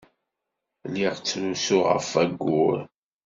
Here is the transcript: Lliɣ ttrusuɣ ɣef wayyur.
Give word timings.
Lliɣ 0.87 1.13
ttrusuɣ 1.15 1.85
ɣef 1.93 2.09
wayyur. 2.15 2.79